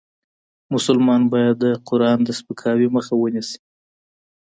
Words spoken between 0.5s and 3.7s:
مسلمان باید د قرآن د سپکاوي مخه ونیسي.